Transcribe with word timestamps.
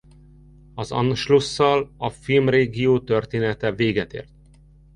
Az 0.73 0.91
Anschluss-szal 0.91 1.91
a 1.97 2.09
filmrégió 2.09 2.99
története 2.99 3.71
véget 3.73 4.13
ért. 4.13 4.31